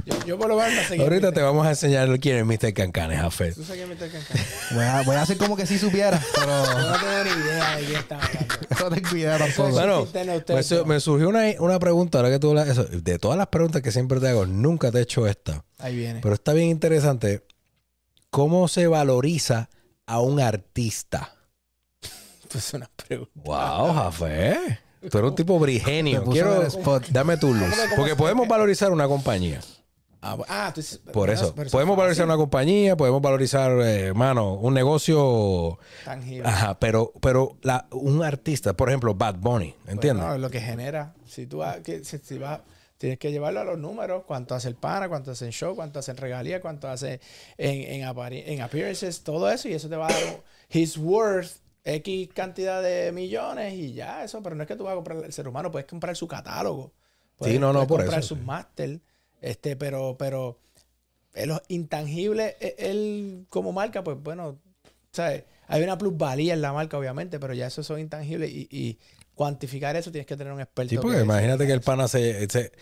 [0.09, 2.38] Yo, yo por lo menos no sé quién es Ahorita te vamos a enseñar quién
[2.38, 2.73] es Mr.
[2.73, 3.53] Cancanes, Jafe.
[3.53, 4.11] ¿Tú sabes quién es Mr.
[4.11, 4.47] Cancan?
[4.75, 7.77] Voy a, voy a hacer como que sí supiera, Yo pero no tengo ni idea
[7.77, 8.55] de quién está hablando.
[8.81, 9.71] no tengo idea tampoco.
[9.71, 10.07] Bueno,
[10.55, 12.85] me, su- surgió una, una pregunta, ahora que tú hablas de eso.
[12.85, 15.64] De todas las preguntas que siempre te hago, nunca te he hecho esta.
[15.79, 16.21] Ahí viene.
[16.23, 17.44] Pero está bien interesante.
[18.31, 19.68] ¿Cómo se valoriza
[20.07, 21.35] a un artista?
[22.51, 23.31] Pues una pregunta.
[23.35, 24.79] Wow, Jafe.
[25.11, 26.25] Tú eres un tipo brigenio.
[26.25, 27.07] Quiero, en el spot.
[27.11, 27.62] dame tu luz.
[27.62, 29.61] ¿Cómo que- cómo Porque podemos valorizar una compañía.
[30.21, 31.55] Ah, ah, tú dices- Por eso.
[31.55, 35.79] Podemos valorizar fácil, una compañía, podemos valorizar, eh, mano, un negocio.
[36.05, 36.49] tangible.
[36.49, 40.25] Ajá, pero, pero la, un artista, por ejemplo, Bad Bunny, ¿entiendes?
[40.25, 41.15] Bueno, lo que genera.
[41.27, 42.61] Si tú vas- que- si, si vas-
[42.99, 46.01] tienes que llevarlo a los números, cuánto hace el pana, cuánto hace en show, cuánto
[46.01, 47.21] hace en regalía, cuánto hace
[47.57, 52.29] en, en, en appearances, todo eso, y eso te va a dar his worth, X
[52.35, 55.33] cantidad de millones y ya, eso, pero no es que tú vas a comprar el
[55.33, 56.93] ser humano, puedes comprar su catálogo.
[57.37, 58.45] Puedes, no, no, puedes por comprar eso, sus sí.
[58.45, 59.01] máster,
[59.40, 60.59] este, pero, pero
[61.35, 64.59] eh, los intangibles, eh, él como marca, pues bueno,
[65.12, 65.44] ¿sabes?
[65.66, 68.98] Hay una plusvalía en la marca, obviamente, pero ya esos son intangibles y, y
[69.35, 70.90] cuantificar eso tienes que tener un experto.
[70.90, 72.72] Sí, porque que- imagínate que el pana se, se-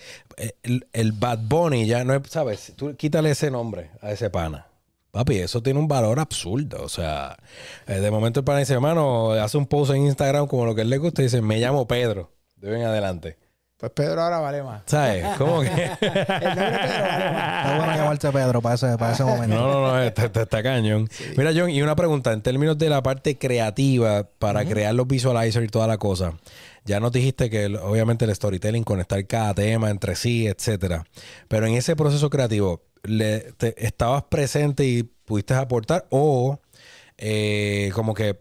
[0.62, 2.72] el, el Bad Bunny ya no es, ¿sabes?
[2.76, 4.68] Tú quítale ese nombre a ese pana.
[5.10, 6.82] Papi, eso tiene un valor absurdo.
[6.82, 7.36] O sea,
[7.86, 10.82] eh, de momento el pana dice, hermano, hace un post en Instagram como lo que
[10.82, 12.32] él le gusta y dice, me llamo Pedro.
[12.56, 13.38] De hoy en adelante.
[13.78, 14.82] Pues Pedro ahora vale más.
[14.86, 15.26] ¿Sabes?
[15.36, 15.68] ¿Cómo que?
[15.70, 17.58] El nombre Pedro vale más.
[17.66, 19.54] Está bueno llamarse Pedro para ese, para ese momento.
[19.54, 21.08] No, no, no, está, está- está cañón.
[21.36, 25.66] Mira, John, y una pregunta, en términos de la parte creativa para crear los visualizers
[25.66, 26.32] y toda la cosa,
[26.86, 31.04] ya nos dijiste que obviamente el storytelling, conectar cada tema entre sí, etcétera.
[31.48, 36.60] Pero en ese proceso creativo, le, te- ¿estabas presente y pudiste aportar o
[37.18, 38.38] eh, como que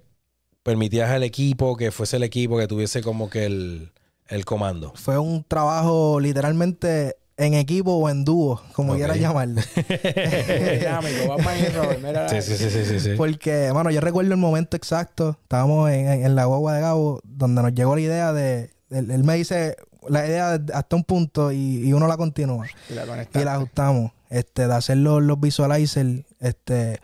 [0.63, 3.91] permitías al equipo que fuese el equipo que tuviese como que el,
[4.28, 4.92] el comando?
[4.96, 9.62] Fue un trabajo literalmente en equipo o en dúo, como quieras llamarlo.
[9.76, 12.02] Dinámico, Batman y Robert.
[12.02, 13.00] Mira, Sí, sí, sí, sí, sí.
[13.00, 13.10] sí.
[13.18, 15.38] Porque, bueno, yo recuerdo el momento exacto.
[15.44, 18.72] Estábamos en, en- en la guagua de Gabo, donde nos llegó la idea de.
[18.90, 19.76] Él, él me dice
[20.08, 22.68] la idea de- hasta un punto y, y uno la continúa.
[22.90, 24.12] Y la Y la ajustamos.
[24.30, 26.24] Este, de hacer los, los visualizers.
[26.40, 27.00] Este,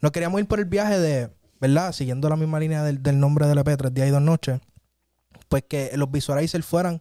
[0.00, 1.28] nos queríamos ir por el viaje de,
[1.60, 1.92] ¿verdad?
[1.92, 4.60] Siguiendo la misma línea del, del nombre del EP, Tres Días y Dos Noches.
[5.48, 7.00] Pues que los visualizers fueran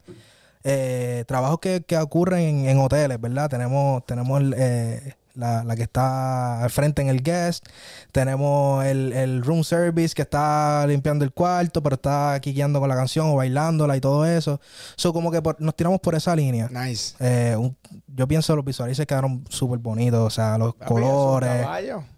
[0.63, 3.49] eh, trabajos que, que ocurren en, en hoteles, ¿verdad?
[3.49, 7.65] Tenemos, tenemos el, eh, la, la que está al frente en el guest,
[8.12, 12.88] tenemos el, el room service que está limpiando el cuarto, pero está aquí guiando con
[12.89, 14.60] la canción o bailándola y todo eso.
[14.95, 16.69] So, como que por- nos tiramos por esa línea.
[16.69, 17.15] Nice.
[17.19, 17.75] Eh, un-
[18.08, 21.51] yo pienso que los visualizers quedaron súper bonitos, o sea, los colores,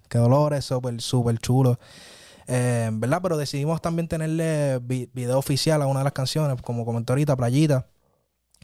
[0.07, 1.77] que dolores, súper, súper chulos.
[2.47, 3.19] Eh, ¿Verdad?
[3.21, 7.35] Pero decidimos también tenerle vi- video oficial a una de las canciones, como comentó ahorita,
[7.35, 7.87] Playita.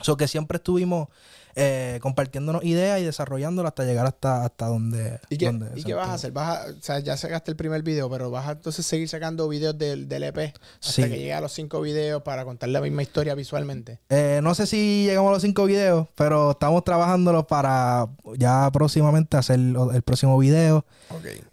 [0.02, 1.08] So que siempre estuvimos
[1.56, 5.20] eh, compartiéndonos ideas y desarrollándolas hasta llegar hasta, hasta donde.
[5.30, 6.32] ¿Y qué, donde ¿y qué vas a hacer?
[6.32, 9.48] ¿Vas a, o sea, ya sacaste el primer video, pero vas a entonces seguir sacando
[9.48, 10.38] videos del, del EP
[10.80, 11.04] hasta Sí.
[11.04, 14.00] que llegue a los cinco videos para contar la misma historia visualmente.
[14.10, 19.38] Eh, no sé si llegamos a los cinco videos, pero estamos trabajándolo para ya próximamente
[19.38, 20.86] hacer el próximo video.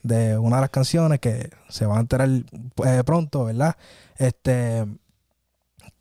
[0.02, 3.76] De una de las canciones que se va a enterar eh, pronto, ¿verdad?
[4.16, 4.86] Este,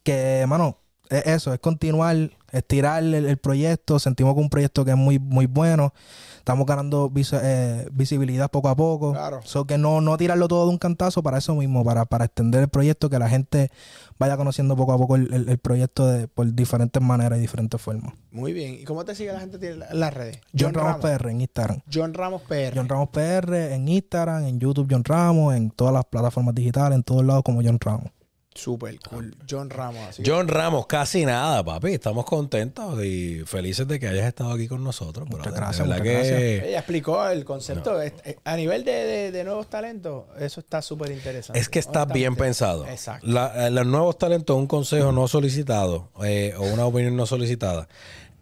[0.04, 0.78] que, mano,
[1.10, 4.00] es eso, es continuar, estirar el, el proyecto.
[4.00, 5.94] Sentimos que es un proyecto que es muy, muy bueno.
[6.38, 9.12] Estamos ganando vis- eh, visibilidad poco a poco.
[9.12, 9.42] Claro.
[9.44, 12.62] So que no, no tirarlo todo de un cantazo para eso mismo, para, para extender
[12.62, 13.70] el proyecto, que la gente
[14.18, 17.80] vaya conociendo poco a poco el, el- el proyecto de, por diferentes maneras y diferentes
[17.80, 18.14] formas.
[18.32, 18.76] Muy bien.
[18.76, 20.40] ¿Y cómo te sigue la gente en las redes?
[20.58, 21.82] John, Ramos, PR en Instagram.
[21.94, 22.74] John Ramos PR.
[22.76, 27.04] John Ramos PR en Instagram, en YouTube John Ramos, en todas las plataformas digitales, en
[27.04, 28.10] todos lados como John Ramos.
[28.60, 29.36] Super cool.
[29.50, 30.10] John Ramos.
[30.10, 31.94] Así John Ramos, casi nada, papi.
[31.94, 35.28] Estamos contentos y felices de que hayas estado aquí con nosotros.
[35.30, 35.60] Muchas brother.
[35.62, 38.02] Gracias, muchas que- Ella explicó el concepto.
[38.02, 41.60] Eh, A nivel de, de- de nuevos talentos, eso está súper interesante.
[41.60, 42.86] Es que está bien pensado.
[42.88, 43.26] Exacto.
[43.28, 47.88] La- eh, los nuevos talentos, un consejo no solicitado eh, o una opinión no solicitada,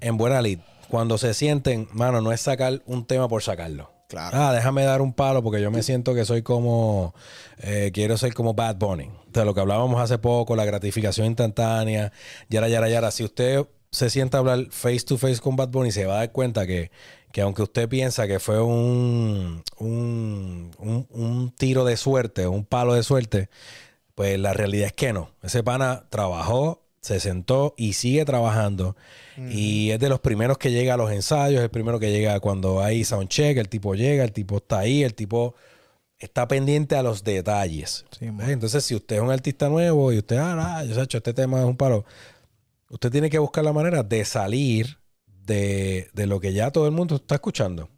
[0.02, 3.92] en buena lid, cuando se sienten, mano, no es sacar un tema por sacarlo.
[4.34, 7.14] Ah, déjame dar un palo porque yo me siento que soy como,
[7.60, 9.10] eh, quiero ser como Bad Bunny.
[9.34, 12.12] De lo que hablábamos hace poco, la gratificación instantánea,
[12.50, 13.12] yara, yara, yara.
[13.12, 16.18] Si usted se sienta a hablar face to face con Bad Bunny, se va a
[16.20, 16.90] dar cuenta que,
[17.34, 20.72] que aunque usted piensa que fue un, un-
[21.10, 23.50] un tiro de suerte, un palo de suerte,
[24.16, 25.32] pues la realidad es que no.
[25.44, 28.98] Ese pana trabajó, se sentó y sigue trabajando.
[29.38, 32.82] Y es de los primeros que llega a los ensayos, el primero que llega cuando
[32.82, 35.56] hay soundcheck, el tipo llega, el tipo está ahí, el tipo
[36.20, 38.06] está pendiente a los detalles.
[38.20, 38.50] Man.
[38.50, 41.60] Entonces, si usted es un artista nuevo y usted, ah, yo sé, hecho, este tema
[41.60, 42.04] es un palo,
[42.90, 46.92] usted tiene que buscar la manera de salir de, de lo que ya todo el
[46.92, 47.90] mundo está escuchando.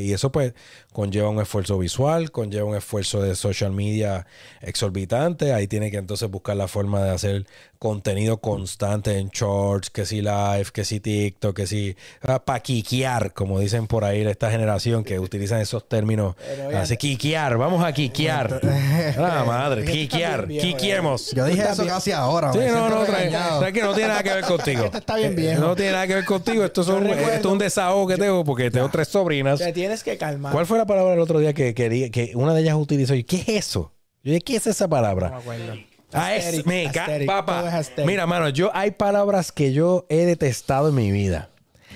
[0.00, 0.54] Y eso pues
[0.92, 4.26] conlleva un esfuerzo visual, conlleva un esfuerzo de social media
[4.60, 5.52] exorbitante.
[5.52, 7.46] Ahí tiene que entonces buscar la forma de hacer
[7.82, 11.96] contenido constante en shorts, que si live, que si TikTok, que si
[12.44, 16.36] para quiquear, como dicen por ahí esta generación que utilizan esos términos.
[16.76, 18.60] Así, quiquear, vamos a quiquear.
[19.18, 21.32] Ah, madre, quiquear, viejo, quiquemos.
[21.32, 22.52] Yo dije eso casi ahora.
[22.52, 23.60] Sí, no, no, regañado.
[23.62, 24.84] tranqui- que no tiene nada que ver contigo.
[24.84, 25.60] Este está bien Eh, viejo.
[25.60, 26.64] No tiene nada que ver contigo.
[26.64, 29.58] Esto, esto es un desahogo que tengo porque tengo tres sobrinas.
[29.58, 30.52] Te tienes que calmar.
[30.52, 33.14] ¿Cuál fue la palabra el otro día que, que, que una de ellas utilizó?
[33.14, 33.92] Y, ¿Qué es eso?
[34.22, 35.36] Yo dije, ¿qué es esa No me palabra?
[35.36, 35.74] acuerdo.
[36.12, 37.82] Ah, es, me aesthetic, es papá.
[38.04, 41.50] Mira, mano, yo hay palabras que yo he detestado en mi vida.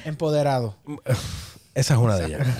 [0.04, 0.76] Empoderado.
[1.74, 2.46] Esa es una de ellas.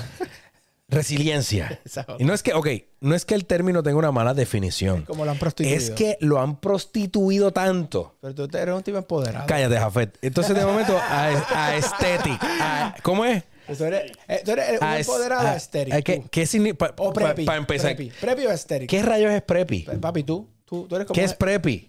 [0.88, 1.81] Resiliencia.
[2.19, 2.69] Y no es que, ok,
[3.01, 5.03] no es que el término tenga una mala definición.
[5.03, 5.77] Como lo han prostituido.
[5.77, 8.16] Es que lo han prostituido tanto.
[8.21, 9.47] Pero tú eres un tipo empoderado.
[9.49, 10.16] Cállate, Jafet.
[10.23, 12.40] Entonces, de momento, aesthetic.
[12.42, 13.42] a- ¿Cómo es?
[13.77, 15.92] Tú eres, eh, tú eres un empoderado aesthetic.
[15.95, 16.95] a- ¿Qué, qué significa?
[16.99, 18.12] o Para empezar, Preppy.
[18.21, 18.88] Preppy o aesthetic.
[18.88, 19.83] ¿qué rayos es preppy?
[20.01, 20.49] Papi, tú.
[20.66, 21.14] Tú, tú eres como...
[21.14, 21.88] ¿Qué es preppy?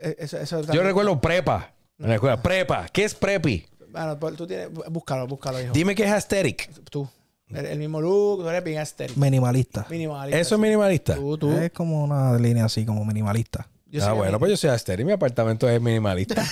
[0.00, 1.72] eh, Eso, eso Yo también- recuerdo prepa.
[1.98, 2.42] En la escuela.
[2.42, 2.86] Prepa.
[2.92, 3.64] ¿Qué es preppy?
[3.90, 4.68] Bueno, pues tú tienes...
[4.90, 5.72] Búscalo, búscalo, hijo.
[5.72, 6.68] Dime qué es aesthetic.
[6.90, 7.08] Tú.
[7.48, 9.16] El, el mismo look, tú eres bien aesthetic.
[9.16, 9.86] Minimalista.
[9.88, 10.38] Minimalista.
[10.40, 11.14] ¿Eso es minimalista?
[11.14, 11.52] Tú, tú.
[11.52, 13.68] Es como una línea así, como minimalista.
[13.86, 15.06] Yo ah, soy bueno, pues yo soy aesthetic.
[15.06, 16.44] Mi apartamento es minimalista.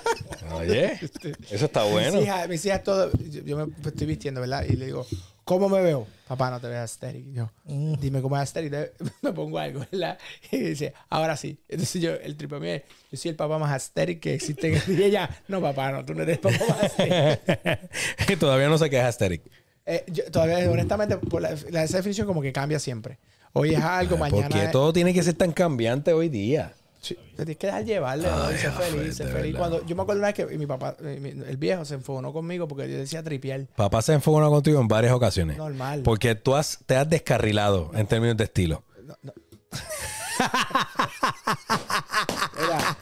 [0.54, 0.98] Oye,
[1.50, 2.18] eso está bueno.
[2.18, 3.10] Mis hijas, mis hijas todo...
[3.30, 4.64] Yo, yo me estoy vistiendo, ¿verdad?
[4.68, 5.06] Y le digo...
[5.44, 6.06] ¿Cómo me veo?
[6.28, 7.26] Papá, no te aesthetic.
[7.26, 7.94] Y Yo, Mm.
[8.00, 8.52] dime cómo es.
[8.52, 10.18] Te- Me pongo algo, ¿verdad?
[10.50, 11.58] Y dice, ahora sí.
[11.68, 14.72] Entonces yo, el triple mío es, yo soy el papá más aesthetic que existe.
[14.88, 18.38] Y ella, no, papá, no, tú no eres el papá más aesthetic.
[18.38, 19.42] Todavía no sé qué es aesthetic.
[19.84, 23.18] Eh, yo, todavía, honestamente, por la, la- esa definición como que cambia siempre.
[23.52, 26.72] Hoy es algo, mañana Porque todo tiene que ser tan cambiante hoy día.
[27.02, 28.52] Sí, te tienes que dejar llevarle, ¿no?
[28.52, 29.52] y ser feliz, ser de feliz.
[29.54, 29.58] verdad.
[29.58, 32.32] Cuando, yo me acuerdo una vez que mi papá, eh, mi- el viejo, se enfogonó
[32.32, 33.66] conmigo porque yo decía tripiar.
[33.74, 35.56] Papá se enfocó contigo en varias ocasiones.
[35.58, 36.02] Normal.
[36.04, 38.84] Porque tú has, te has descarrilado en términos de estilo.
[42.60, 42.96] Mira,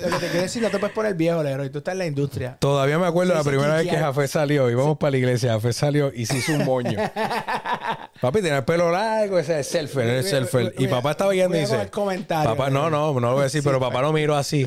[0.00, 1.70] lo que te quiero decir, no te puedes poner viejo, Leroy.
[1.70, 2.56] Tú estás en la industria.
[2.58, 3.96] Todavía me acuerdo la primera vez que.
[3.96, 4.70] Jafé salió.
[4.70, 5.52] Íbamos para la iglesia.
[5.52, 6.98] Jafé salió y se hizo un moño.
[8.24, 9.38] Papi tenía el pelo largo.
[9.38, 10.74] Ese es selfer, el selfer.
[10.78, 11.90] Y papá estaba guiando y dice...
[12.28, 13.60] Papá, no, no, no lo voy a decir.
[13.60, 14.66] Sí, pero papá lo miró así.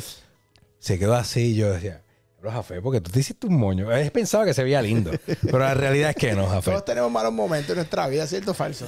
[0.80, 1.56] Se quedó así.
[1.56, 2.04] Yo decía...
[2.40, 3.92] Pero Jafé, porque tú te hiciste un moño.
[3.92, 5.10] Él pensaba que se veía lindo.
[5.42, 6.70] Pero la realidad es que no, Jafé.
[6.70, 8.86] Todos tenemos malos momentos en nuestra vida, ¿cierto o falso?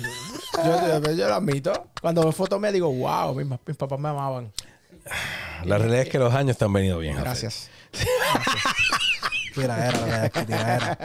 [0.64, 1.88] Yo, yo- yo lo admito.
[2.00, 4.54] Cuando veo fotos me digo, wow, mis, mis papás me amaban.
[5.66, 7.26] La realidad es que los años te han venido bien, Jafé.
[7.26, 7.70] Gracias.
[9.62, 10.98] Tira era, era.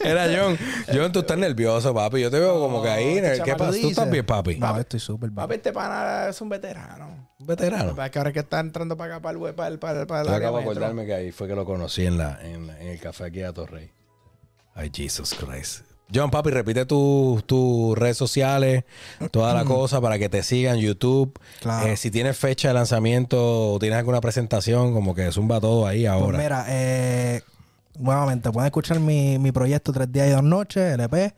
[0.00, 0.58] Era John.
[0.92, 2.20] John, tú estás nervioso, papi.
[2.20, 3.18] Yo te veo como que ahí.
[3.18, 3.80] este ¿Qué chamaco pasa?
[3.80, 4.56] ¿Tú estás bien, papi?
[4.56, 5.36] No, estoy súper bien.
[5.36, 7.28] Papi, este pana es un veterano.
[7.38, 7.94] Un veterano.
[7.94, 10.06] Para que ahora que está entrando para acá, para el, web- para el, para el,
[10.06, 12.38] para el Yo área acabo de acordarme que ahí fue que lo conocí en, la,
[12.42, 13.90] en, en el café aquí a Torrey.
[14.74, 15.85] Ay, Jesus Christ.
[16.14, 18.84] John, papi, repite tus tus redes sociales,
[19.32, 21.36] toda la cosa para que te sigan, YouTube.
[21.60, 21.88] Claro.
[21.88, 26.02] Eh, si tienes fecha de lanzamiento o tienes alguna presentación, como que zumba todo ahí
[26.02, 26.38] Pues ahora.
[26.38, 27.42] mira, eh,
[27.98, 31.34] nuevamente pueden escuchar mi, mi proyecto Tres días y dos noches, LP,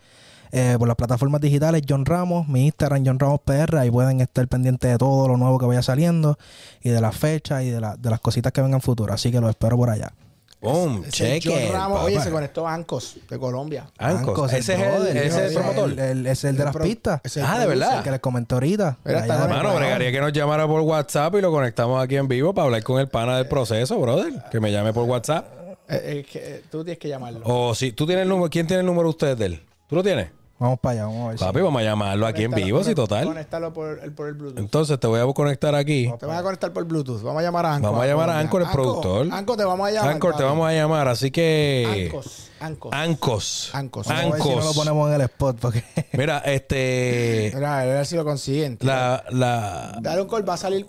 [0.53, 4.47] eh, por las plataformas digitales John Ramos, mi Instagram John Ramos PR, ahí pueden estar
[4.49, 6.39] pendientes de todo lo nuevo que vaya saliendo
[6.83, 9.15] y de las fechas y de, la- de las cositas que vengan futuras.
[9.15, 10.13] Así que los espero por allá.
[10.61, 11.49] Boom, cheque.
[11.67, 12.05] John Ramos, papá.
[12.07, 13.87] oye, se conectó a Ancos de Colombia.
[13.97, 14.29] Ancos.
[14.31, 15.91] Ancos, Ese es el, ese es el promotor.
[16.01, 17.21] el- es el de El las pro- pistas.
[17.45, 17.99] Ah, ¿de verdad?
[17.99, 18.97] El que les comenté ahorita.
[19.05, 21.41] Mira, De está allá de con- Mano, Puerto bregaría que nos llamara por WhatsApp y
[21.41, 24.33] lo conectamos aquí en vivo para hablar con el pana del proceso, brother.
[24.51, 25.47] Que me llame por WhatsApp.
[25.89, 27.41] Eh, eh, que, eh, tú tienes que llamarlo.
[27.45, 29.63] O si tú tienes el número, ¿quién tiene el número de ustedes de él?
[29.89, 30.29] ¿Tú lo tienes?
[30.61, 31.39] Vamos para allá, vamos a ver.
[31.39, 33.25] si- Papi, vamos a llamarlo aquí en vivo, sí, conect- total.
[33.27, 34.59] Conéctalo por el, por el Bluetooth.
[34.59, 36.13] Entonces te voy a conectar aquí.
[36.19, 37.23] Te van a conectar por Bluetooth.
[37.23, 37.87] Vamos a llamar a Anco.
[37.87, 39.29] Vamos a llamar a Anchor, el productor.
[39.31, 40.11] Anco, te vamos a llamar.
[40.15, 42.09] Anchor, te vamos a llamar, así que.
[42.11, 42.51] Ancos.
[42.59, 42.93] Ancos.
[42.93, 43.71] Ancos.
[43.73, 44.07] Ancos.
[44.09, 44.77] Vamos a ver si no lo Ancos.
[44.77, 47.53] ponemos en el spot porque Mira, este.
[47.55, 48.79] Mira, a ver si lo consiguen.
[48.81, 49.23] La.
[49.31, 50.87] la Dale un call, va a salir.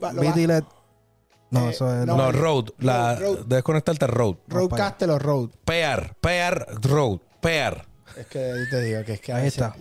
[1.52, 2.06] No, Eh, eso es...
[2.06, 2.16] no.
[2.18, 2.70] no, Road.
[2.80, 3.16] La.
[3.46, 4.36] Debes conectarte al Road.
[4.48, 5.50] Roadcastle o Road.
[5.66, 6.16] Pear.
[6.22, 7.20] Pear Road.
[7.42, 7.86] Pear.
[8.18, 9.76] Es que yo te digo que es que a Ahí veces- está.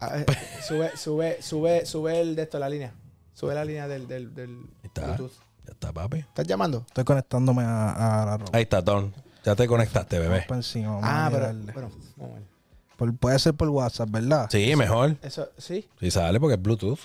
[0.00, 0.26] a ver,
[0.66, 2.92] sube, sube, sube, sube el de esto, la línea.
[3.34, 5.06] Sube la línea del, del, del Ahí está.
[5.06, 5.32] Bluetooth.
[5.66, 6.18] Ya está, papi.
[6.18, 6.84] ¿Estás llamando?
[6.86, 8.56] Estoy conectándome a, a la ropa.
[8.56, 9.12] Ahí está, Don.
[9.44, 10.44] Ya te conectaste, bebé.
[10.48, 11.40] Encima, vamos Ah, a pero.
[11.52, 11.72] mirarle.
[11.72, 12.48] Bueno, vamos a ver.
[12.96, 14.48] Por- puede ser por WhatsApp, ¿verdad?
[14.50, 15.16] Sí, mejor.
[15.22, 15.88] Eso, sí.
[16.00, 16.98] Sí, sale porque es Bluetooth.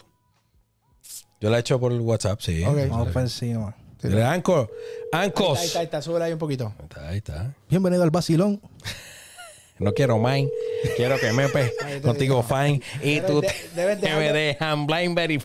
[1.40, 2.64] Yo la he hecho por WhatsApp, sí.
[2.64, 2.78] Ok.
[2.90, 3.76] Vamos para encima.
[4.02, 4.70] Dile, Anco,
[5.14, 5.62] Ahí Ancos.
[5.64, 6.74] está, ahí está, súbele ahí un poquito.
[6.78, 7.56] Ahí está, ahí está.
[7.70, 8.60] Bienvenido al vacilón.
[9.80, 10.50] No quiero mine,
[10.96, 11.72] quiero que me pe
[12.04, 12.44] contigo digo.
[12.44, 15.42] fine y tú de- te- debes que me dejarlo- dejan Blackberry.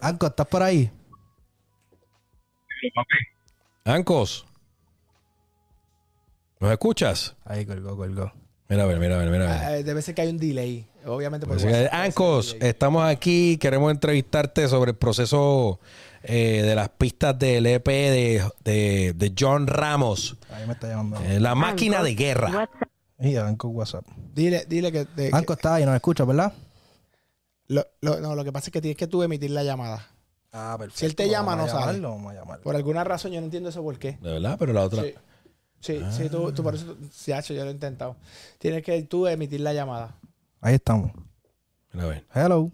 [0.00, 0.90] Anco, ¿estás por ahí?
[3.84, 4.46] Ancos.
[6.60, 7.34] ¿Nos escuchas?
[7.44, 8.32] Ahí colgó, colgó.
[8.68, 9.78] Mira a ver, mira a ver, mira a ver.
[9.80, 10.86] Eh, debe ser que hay un delay.
[11.04, 13.58] Obviamente por que, Ancos, estamos aquí.
[13.58, 15.80] Queremos entrevistarte sobre el proceso
[16.22, 21.20] eh, de las pistas del EP de, de- de John Ramos, Ahí me está llamando.
[21.28, 22.48] eh, la máquina de guerra.
[22.50, 22.88] WhatsApp.
[23.22, 24.04] Y Anco WhatsApp.
[24.34, 26.52] Dile, dile que, de- que- Anco está ahí, nos escucha, ¿verdad?
[27.68, 30.06] lo, lo- no, lo que pasa es que tienes que tú emitir la llamada.
[30.52, 30.98] Ah, perfecto.
[30.98, 31.80] Si él te llama, no sale.
[31.80, 32.62] llamarlo, Vamos a llamarlo.
[32.64, 34.18] Por alguna razón yo no entiendo eso por qué.
[34.20, 35.02] De verdad, pero la otra.
[35.02, 35.14] Sí,
[35.80, 38.16] sí, sí, tú, tú por eso, sí, hacho, yo lo he intentado.
[38.58, 40.16] Tienes que tú emitir la llamada.
[40.60, 41.12] Ahí estamos.
[41.92, 42.26] Mira a ver.
[42.34, 42.70] Hello.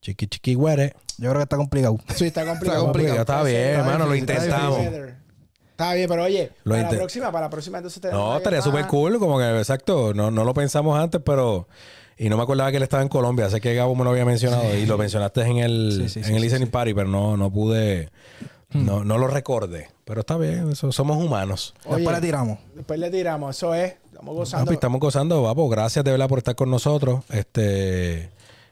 [0.00, 0.94] Chiqui, chiqui, güere.
[1.18, 1.98] Yo creo que está complicado.
[2.14, 2.78] Sí, está complicado.
[2.78, 4.86] Está complicado, está bien, Está hermano, lo intentamos.
[5.78, 8.60] Está bien, pero oye, Lo para la próxima, para la próxima entonces tenemos No, estaría
[8.60, 11.68] súper cool, como que, exacto, no, no lo pensamos antes, pero...
[12.16, 14.24] Y no me acordaba que él estaba en Colombia, sé que Gabo me lo había
[14.24, 17.06] mencionado y lo mencionaste en el, Sí, sí, en sí, el sí, listening party, pero
[17.06, 18.10] no, no pude,
[18.72, 19.88] no, no lo recordé.
[20.04, 21.74] Pero está bien, eso, somos humanos.
[21.84, 22.58] Oye, Después le tiramos.
[22.74, 23.94] Después le tiramos, eso es.
[24.06, 24.64] Estamos gozando.
[24.64, 25.68] Papi, estamos gozando, papo.
[25.68, 27.22] Gracias de verdad por estar con nosotros.
[27.30, 28.30] Este,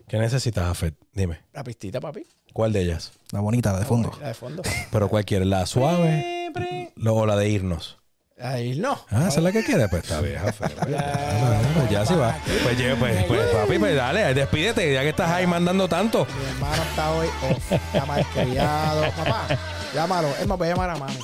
[0.08, 0.94] ¿Qué necesitas, Afet?
[1.12, 2.24] Dime, La pistita, papi.
[2.52, 3.12] ¿cuál de ellas?
[3.32, 4.12] La bonita, la de fondo.
[4.20, 4.62] La de fondo.
[4.90, 5.46] ¿Pero cuál quieres?
[5.48, 6.52] ¿La suave
[6.96, 7.98] lo- o la de irnos?
[8.38, 8.92] Ahí no.
[9.10, 9.88] Ah, esa es la que quiere.
[9.88, 10.38] Pues está bien.
[10.58, 12.36] Pues ya sí va.
[12.62, 16.26] Pues, ya, pues, pues, papi, pues dale, despídete, ya que estás ahí mandando tanto.
[16.26, 17.72] Mi hermano está hoy off.
[17.72, 19.02] Está malcriado.
[19.16, 19.46] Papá,
[19.94, 20.28] llámalo.
[20.38, 21.18] Es más, voy a llamar a mami.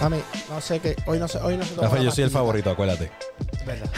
[0.00, 0.96] Mami, no sé qué.
[1.06, 1.38] Hoy no sé.
[1.38, 3.10] Hoy no Afet, la yo soy el favorito, acuérdate.
[3.64, 3.88] Verdad.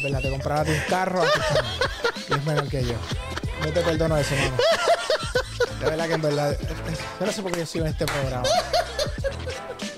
[0.00, 1.22] Es verdad, te compraba un carro.
[2.30, 2.94] Y es menor que yo.
[3.62, 4.56] No te perdono eso, mano.
[5.78, 6.56] De verdad que en verdad.
[7.20, 8.48] Yo no sé por qué yo sigo en este programa.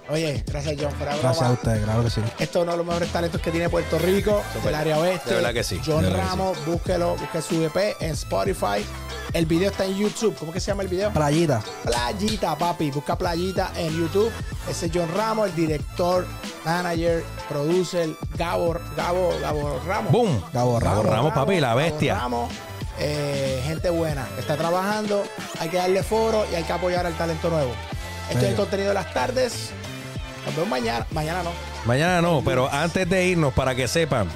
[0.09, 0.99] Oye, gracias, John.
[0.99, 2.21] De Gracias a ustedes, claro que sí.
[2.41, 5.31] Esto es uno de los mejores talentos que tiene Puerto Rico, el área oeste.
[5.31, 8.85] de verdad que sí, John Ramos, búsquelo, busque su EP en Spotify.
[9.33, 10.37] El video está en YouTube.
[10.39, 11.11] ¿Cómo que se llama el video?
[11.11, 11.63] Playita.
[11.85, 12.91] Playita, papi.
[12.91, 14.31] Busca Playita en YouTube.
[14.69, 16.27] Ese es John Ramos, el director,
[16.65, 20.13] manager, producer, Gabo, Gabo, Gabo Ramos.
[20.13, 20.43] ¡Boom!
[20.53, 21.07] Gabo Ramos.
[21.07, 22.15] Ramos, papi, la Gabo bestia.
[22.15, 22.53] Ramos,
[22.99, 24.29] eh, gente buena.
[24.39, 25.23] Está trabajando.
[25.61, 27.73] Hay que darle foro y hay que apoyar al talento nuevo.
[28.29, 29.71] Esto es el contenido de las tardes.
[30.45, 31.07] Nos vemos mañana.
[31.11, 31.51] Mañana no.
[31.87, 34.29] Mañana no, pero antes de irnos, para que sepan,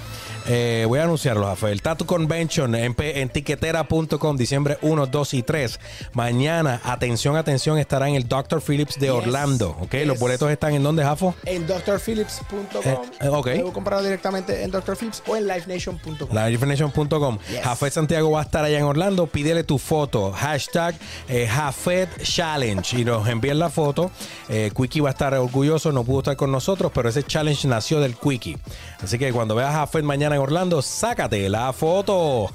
[0.49, 1.73] eh, voy a anunciarlos, Rafael.
[1.73, 5.81] El Tattoo Convention en, en tiquetera.com, diciembre 1, 2 y 3.
[6.13, 8.63] Mañana, atención, atención, estará en el Dr.
[8.63, 9.15] Phillips de Yes.
[9.15, 9.77] Orlando.
[9.81, 9.93] ¿ok?
[9.93, 10.07] Yes.
[10.07, 11.35] Los boletos están en donde, Jafo?
[11.45, 12.83] en drphillips.com.
[12.85, 13.51] Eh, eh, ok.
[13.55, 14.97] Puedo comprarlo directamente en Dr.
[14.97, 16.29] Phillips o en livenation.com.
[16.31, 17.39] LiveNation.com.
[17.51, 17.63] Yes.
[17.63, 19.27] Jafet Santiago va a estar allá en Orlando.
[19.27, 20.33] Pídele tu foto.
[20.33, 20.95] Hashtag
[21.29, 22.99] eh, Jafet Challenge.
[23.01, 24.11] Y nos envíen la foto.
[24.49, 25.93] Eh, Quickie va a estar orgulloso.
[25.93, 28.57] No pudo estar con nosotros, pero ese challenge nació del Quickie.
[29.03, 32.51] Así que cuando veas a Jafet mañana en Orlando, sácate la foto.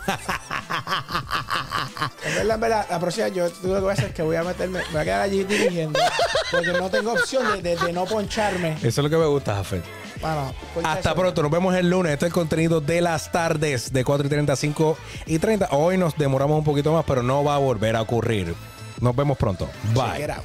[2.26, 4.22] En verdad, en verdad, la próxima yo tú lo que voy a hacer es que
[4.24, 6.00] voy a meterme, me voy a quedar allí dirigiendo.
[6.52, 8.74] Porque no tengo opción de, de- de no poncharme.
[8.78, 9.84] Eso es lo que me gusta, Jafet.
[10.20, 11.20] Bueno, poncha Hasta eso.
[11.20, 12.14] pronto, nos vemos el lunes.
[12.14, 15.70] Este es el contenido de las tardes de 4 y 30 a 5 y 30.
[15.72, 18.54] Hoy nos demoramos un poquito más, pero no va a volver a ocurrir.
[19.00, 19.70] Nos vemos pronto.
[19.94, 20.18] Bye.
[20.18, 20.44] Check it out.